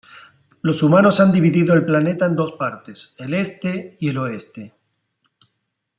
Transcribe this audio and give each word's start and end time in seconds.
Los 0.63 0.81
humanos 0.81 1.19
han 1.19 1.31
dividido 1.31 1.75
el 1.75 1.85
planeta 1.85 2.25
en 2.25 2.35
dos 2.35 2.53
partes: 2.53 3.13
el 3.19 3.35
Este 3.35 3.97
y 3.99 4.09
el 4.09 4.17
Oeste. 4.17 4.73